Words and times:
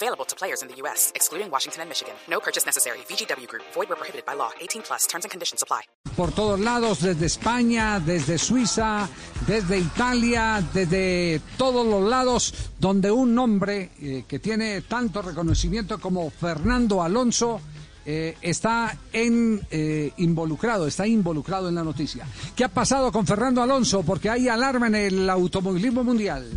Available 0.00 0.24
to 0.26 0.36
players 0.36 0.62
in 0.62 0.68
the 0.68 0.76
U.S., 0.82 1.10
excluding 1.16 1.50
Washington 1.50 1.82
and 1.82 1.88
Michigan. 1.88 2.14
No 2.28 2.38
purchase 2.38 2.64
necessary. 2.64 2.98
VGW 3.10 3.48
Group. 3.48 3.64
Void 3.74 3.88
where 3.88 3.96
prohibited 3.96 4.24
by 4.24 4.34
law. 4.34 4.50
18 4.60 4.82
plus. 4.82 5.08
Terms 5.08 5.24
and 5.24 5.30
conditions 5.32 5.60
apply. 5.60 5.82
Por 6.16 6.30
todos 6.30 6.60
lados, 6.60 7.00
desde 7.00 7.26
España, 7.26 7.98
desde 7.98 8.38
Suiza, 8.38 9.08
desde 9.46 9.78
Italia, 9.78 10.62
desde 10.72 11.40
todos 11.56 11.84
los 11.84 12.08
lados, 12.08 12.54
donde 12.78 13.10
un 13.10 13.34
nombre 13.34 13.90
eh, 14.00 14.24
que 14.28 14.38
tiene 14.38 14.82
tanto 14.82 15.20
reconocimiento 15.20 15.98
como 15.98 16.30
Fernando 16.30 17.02
Alonso 17.02 17.60
eh, 18.06 18.36
está 18.40 18.96
en, 19.12 19.60
eh, 19.68 20.12
involucrado, 20.18 20.86
está 20.86 21.08
involucrado 21.08 21.68
en 21.68 21.74
la 21.74 21.82
noticia. 21.82 22.24
¿Qué 22.54 22.62
ha 22.62 22.68
pasado 22.68 23.10
con 23.10 23.26
Fernando 23.26 23.62
Alonso? 23.62 24.04
Porque 24.04 24.30
hay 24.30 24.48
alarma 24.48 24.86
en 24.86 24.94
el 24.94 25.28
automovilismo 25.28 26.04
mundial. 26.04 26.48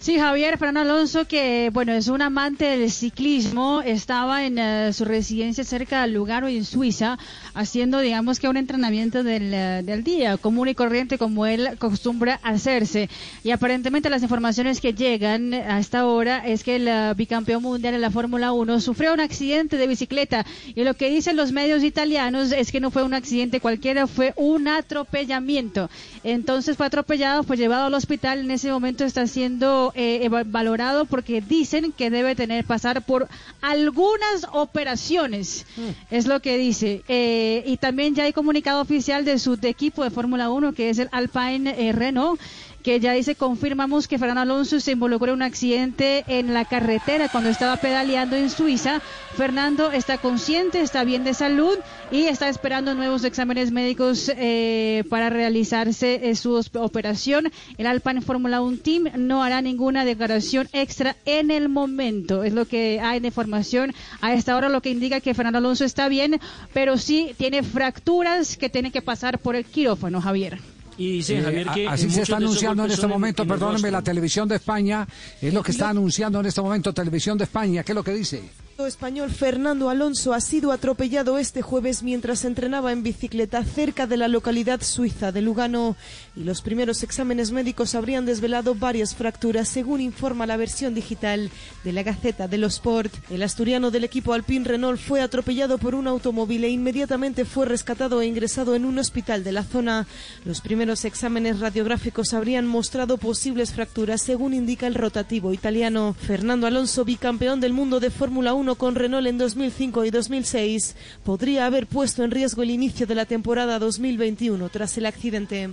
Sí, 0.00 0.16
Javier 0.16 0.58
Fernando 0.58 0.92
Alonso, 0.92 1.26
que 1.26 1.70
bueno, 1.72 1.92
es 1.92 2.06
un 2.06 2.22
amante 2.22 2.66
del 2.66 2.88
ciclismo, 2.88 3.82
estaba 3.82 4.46
en 4.46 4.56
eh, 4.56 4.92
su 4.92 5.04
residencia 5.04 5.64
cerca 5.64 6.02
de 6.02 6.08
Lugano, 6.12 6.46
en 6.46 6.64
Suiza, 6.64 7.18
haciendo, 7.52 7.98
digamos 7.98 8.38
que 8.38 8.48
un 8.48 8.56
entrenamiento 8.56 9.24
del, 9.24 9.52
eh, 9.52 9.82
del, 9.82 10.04
día, 10.04 10.36
común 10.36 10.68
y 10.68 10.76
corriente, 10.76 11.18
como 11.18 11.46
él 11.46 11.66
acostumbra 11.66 12.38
hacerse. 12.44 13.10
Y 13.42 13.50
aparentemente 13.50 14.08
las 14.08 14.22
informaciones 14.22 14.80
que 14.80 14.94
llegan 14.94 15.52
a 15.52 15.80
esta 15.80 16.06
hora 16.06 16.46
es 16.46 16.62
que 16.62 16.76
el 16.76 16.86
uh, 16.86 17.16
bicampeón 17.16 17.64
mundial 17.64 17.94
en 17.94 18.00
la 18.00 18.12
Fórmula 18.12 18.52
1 18.52 18.80
sufrió 18.80 19.12
un 19.12 19.20
accidente 19.20 19.78
de 19.78 19.88
bicicleta. 19.88 20.46
Y 20.76 20.84
lo 20.84 20.94
que 20.94 21.10
dicen 21.10 21.36
los 21.36 21.50
medios 21.50 21.82
italianos 21.82 22.52
es 22.52 22.70
que 22.70 22.78
no 22.78 22.92
fue 22.92 23.02
un 23.02 23.14
accidente 23.14 23.58
cualquiera, 23.58 24.06
fue 24.06 24.32
un 24.36 24.68
atropellamiento. 24.68 25.90
Entonces 26.22 26.76
fue 26.76 26.86
atropellado, 26.86 27.42
fue 27.42 27.56
llevado 27.56 27.86
al 27.86 27.94
hospital, 27.94 28.38
en 28.38 28.52
ese 28.52 28.70
momento 28.70 29.04
está 29.04 29.26
siendo 29.26 29.87
eh, 29.94 30.28
valorado 30.46 31.04
porque 31.04 31.40
dicen 31.40 31.92
que 31.92 32.10
debe 32.10 32.34
tener 32.34 32.64
pasar 32.64 33.02
por 33.02 33.28
algunas 33.60 34.46
operaciones, 34.52 35.66
mm. 35.76 36.14
es 36.14 36.26
lo 36.26 36.40
que 36.40 36.58
dice. 36.58 37.02
Eh, 37.08 37.62
y 37.66 37.76
también 37.76 38.14
ya 38.14 38.24
hay 38.24 38.32
comunicado 38.32 38.80
oficial 38.80 39.24
de 39.24 39.38
su 39.38 39.58
equipo 39.62 40.04
de 40.04 40.10
Fórmula 40.10 40.50
1, 40.50 40.72
que 40.72 40.90
es 40.90 40.98
el 40.98 41.08
Alpine 41.12 41.74
eh, 41.78 41.92
Renault 41.92 42.40
que 42.82 43.00
ya 43.00 43.12
dice, 43.12 43.34
confirmamos 43.34 44.08
que 44.08 44.18
Fernando 44.18 44.42
Alonso 44.42 44.80
se 44.80 44.92
involucró 44.92 45.32
en 45.32 45.36
un 45.36 45.42
accidente 45.42 46.24
en 46.26 46.54
la 46.54 46.64
carretera 46.64 47.28
cuando 47.28 47.50
estaba 47.50 47.76
pedaleando 47.76 48.36
en 48.36 48.50
Suiza. 48.50 49.00
Fernando 49.36 49.90
está 49.90 50.18
consciente, 50.18 50.80
está 50.80 51.04
bien 51.04 51.24
de 51.24 51.34
salud 51.34 51.78
y 52.10 52.24
está 52.24 52.48
esperando 52.48 52.94
nuevos 52.94 53.24
exámenes 53.24 53.72
médicos 53.72 54.30
eh, 54.36 55.04
para 55.10 55.30
realizarse 55.30 56.30
eh, 56.30 56.36
su 56.36 56.60
operación. 56.74 57.50
El 57.76 57.86
Alpine 57.86 58.20
Fórmula 58.20 58.60
1 58.60 58.78
Team 58.78 59.04
no 59.16 59.42
hará 59.42 59.60
ninguna 59.60 60.04
declaración 60.04 60.68
extra 60.72 61.16
en 61.24 61.50
el 61.50 61.68
momento. 61.68 62.44
Es 62.44 62.52
lo 62.52 62.66
que 62.66 63.00
hay 63.00 63.20
de 63.20 63.28
información 63.28 63.94
a 64.20 64.34
esta 64.34 64.56
hora, 64.56 64.68
lo 64.68 64.82
que 64.82 64.90
indica 64.90 65.20
que 65.20 65.34
Fernando 65.34 65.58
Alonso 65.58 65.84
está 65.84 66.08
bien, 66.08 66.40
pero 66.72 66.96
sí 66.96 67.34
tiene 67.36 67.62
fracturas 67.62 68.56
que 68.56 68.68
tiene 68.68 68.90
que 68.90 69.02
pasar 69.02 69.38
por 69.38 69.56
el 69.56 69.64
quirófano, 69.64 70.20
Javier. 70.20 70.77
Y 70.98 71.22
Javier 71.22 71.68
que. 71.68 71.88
así 71.88 72.10
se 72.10 72.22
está 72.22 72.36
anunciando 72.36 72.84
en 72.84 72.90
este 72.90 73.06
momento, 73.06 73.46
perdónenme, 73.46 73.90
la 73.90 74.02
televisión 74.02 74.48
de 74.48 74.56
España 74.56 75.06
es 75.40 75.54
lo 75.54 75.62
que 75.62 75.70
está 75.70 75.90
anunciando 75.90 76.40
en 76.40 76.46
este 76.46 76.60
momento 76.60 76.92
Televisión 76.92 77.38
de 77.38 77.44
España. 77.44 77.84
¿Qué 77.84 77.92
es 77.92 77.96
lo 77.96 78.02
que 78.02 78.12
dice? 78.12 78.42
Español 78.86 79.30
Fernando 79.30 79.90
Alonso 79.90 80.32
ha 80.32 80.40
sido 80.40 80.70
atropellado 80.70 81.38
este 81.38 81.62
jueves 81.62 82.04
mientras 82.04 82.44
entrenaba 82.44 82.92
en 82.92 83.02
bicicleta 83.02 83.64
cerca 83.64 84.06
de 84.06 84.16
la 84.16 84.28
localidad 84.28 84.82
suiza 84.82 85.32
de 85.32 85.42
Lugano 85.42 85.96
y 86.36 86.44
los 86.44 86.62
primeros 86.62 87.02
exámenes 87.02 87.50
médicos 87.50 87.96
habrían 87.96 88.24
desvelado 88.24 88.76
varias 88.76 89.16
fracturas 89.16 89.68
según 89.68 90.00
informa 90.00 90.46
la 90.46 90.56
versión 90.56 90.94
digital 90.94 91.50
de 91.82 91.92
la 91.92 92.04
Gaceta 92.04 92.46
de 92.46 92.56
los 92.58 92.74
Sport. 92.74 93.12
El 93.30 93.42
asturiano 93.42 93.90
del 93.90 94.04
equipo 94.04 94.32
Alpine 94.32 94.64
Renault 94.64 95.00
fue 95.00 95.22
atropellado 95.22 95.78
por 95.78 95.96
un 95.96 96.06
automóvil 96.06 96.62
e 96.62 96.68
inmediatamente 96.68 97.44
fue 97.44 97.66
rescatado 97.66 98.22
e 98.22 98.26
ingresado 98.26 98.76
en 98.76 98.84
un 98.84 99.00
hospital 99.00 99.42
de 99.42 99.50
la 99.50 99.64
zona. 99.64 100.06
Los 100.44 100.60
primeros 100.60 101.04
exámenes 101.04 101.58
radiográficos 101.58 102.32
habrían 102.32 102.66
mostrado 102.66 103.18
posibles 103.18 103.72
fracturas 103.72 104.22
según 104.22 104.54
indica 104.54 104.86
el 104.86 104.94
rotativo 104.94 105.52
italiano. 105.52 106.14
Fernando 106.16 106.68
Alonso, 106.68 107.04
bicampeón 107.04 107.58
del 107.58 107.72
mundo 107.72 107.98
de 107.98 108.10
Fórmula 108.10 108.54
1 108.54 108.67
con 108.74 108.94
Renault 108.94 109.26
en 109.26 109.38
2005 109.38 110.04
y 110.04 110.10
2006 110.10 110.96
podría 111.24 111.66
haber 111.66 111.86
puesto 111.86 112.24
en 112.24 112.30
riesgo 112.30 112.62
el 112.62 112.70
inicio 112.70 113.06
de 113.06 113.14
la 113.14 113.26
temporada 113.26 113.78
2021 113.78 114.68
tras 114.68 114.96
el 114.98 115.06
accidente. 115.06 115.70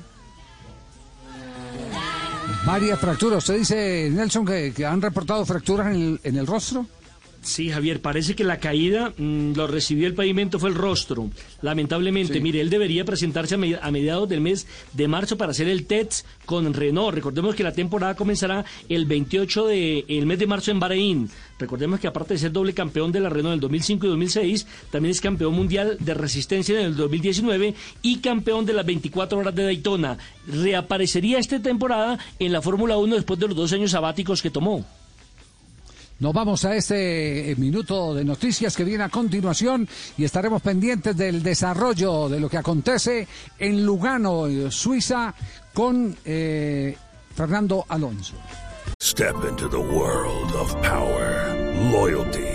Varias 2.65 2.99
fracturas. 2.99 3.43
Usted 3.43 3.59
dice, 3.59 4.09
Nelson, 4.11 4.45
que, 4.45 4.85
han 4.85 5.01
reportado 5.01 5.45
fracturas 5.45 5.87
en 5.87 6.01
el, 6.01 6.19
en 6.23 6.37
el 6.37 6.47
rostro. 6.47 6.85
Sí, 7.45 7.69
Javier, 7.69 8.01
parece 8.01 8.35
que 8.35 8.43
la 8.43 8.57
caída 8.57 9.13
mm, 9.15 9.53
lo 9.53 9.67
recibió 9.67 10.07
el 10.07 10.15
pavimento, 10.15 10.57
fue 10.57 10.69
el 10.69 10.75
rostro. 10.75 11.29
Lamentablemente, 11.61 12.41
mire, 12.41 12.59
él 12.59 12.71
debería 12.71 13.05
presentarse 13.05 13.53
a, 13.53 13.91
mediados 13.91 14.27
del 14.27 14.41
mes 14.41 14.65
de 14.93 15.07
marzo 15.07 15.37
para 15.37 15.51
hacer 15.51 15.67
el 15.67 15.85
TETS 15.85 16.25
con 16.47 16.73
Renault. 16.73 17.13
Recordemos 17.13 17.53
que 17.53 17.61
la 17.61 17.71
temporada 17.71 18.15
comenzará 18.15 18.65
el 18.89 19.05
28 19.05 19.67
de 19.67 20.05
el 20.07 20.25
mes 20.25 20.39
de 20.39 20.47
marzo 20.47 20.71
en 20.71 20.79
Bahrein. 20.79 21.29
Recordemos 21.59 21.99
que 21.99 22.07
aparte 22.07 22.33
de 22.33 22.39
ser 22.39 22.51
doble 22.51 22.73
campeón 22.73 23.11
de 23.11 23.19
la 23.19 23.29
Renault 23.29 23.51
en 23.51 23.53
el 23.53 23.59
2005 23.59 24.07
y 24.07 24.09
2006, 24.09 24.67
también 24.89 25.11
es 25.11 25.21
campeón 25.21 25.53
mundial 25.53 25.97
de 25.99 26.15
resistencia 26.15 26.79
en 26.79 26.87
el 26.87 26.95
2019 26.95 27.75
y 28.01 28.17
campeón 28.21 28.65
de 28.65 28.73
las 28.73 28.87
24 28.87 29.37
horas 29.37 29.53
de 29.53 29.65
Daytona. 29.65 30.17
Reaparecería 30.47 31.37
esta 31.37 31.61
temporada 31.61 32.17
en 32.39 32.51
la 32.51 32.63
Fórmula 32.63 32.97
1 32.97 33.13
después 33.13 33.39
de 33.39 33.47
los 33.47 33.55
dos 33.55 33.71
años 33.71 33.91
sabáticos 33.91 34.41
que 34.41 34.49
tomó. 34.49 34.83
Nos 36.17 36.33
vamos 36.33 36.63
a 36.63 36.75
este 36.75 37.51
eh, 37.51 37.55
minuto 37.57 38.13
de 38.13 38.23
noticias 38.23 38.75
que 38.75 38.85
viene 38.85 39.03
a 39.03 39.09
continuación 39.09 39.87
y 40.17 40.23
estaremos 40.23 40.61
pendientes 40.61 41.17
del 41.17 41.43
desarrollo 41.43 42.29
de 42.29 42.39
lo 42.39 42.49
que 42.49 42.57
acontece 42.57 43.27
en 43.59 43.85
Lugano, 43.85 44.47
eh, 44.47 44.71
Suiza, 44.71 45.33
con 45.73 46.15
eh, 46.23 46.95
Fernando 47.35 47.83
Alonso. 47.89 48.35
Step 49.01 49.35
into 49.49 49.67
the 49.67 49.77
world 49.77 50.55
of 50.55 50.73
power, 50.81 51.53
loyalty 51.91 52.54